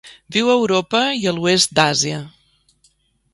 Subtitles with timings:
[0.35, 2.23] Viu a Europa i a l'oest d'Àsia.